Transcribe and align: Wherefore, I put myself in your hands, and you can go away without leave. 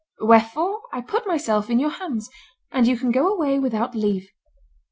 Wherefore, 0.19 0.81
I 0.91 1.01
put 1.01 1.27
myself 1.27 1.69
in 1.69 1.77
your 1.77 1.91
hands, 1.91 2.27
and 2.71 2.87
you 2.87 2.97
can 2.97 3.11
go 3.11 3.27
away 3.31 3.59
without 3.59 3.93
leave. 3.93 4.31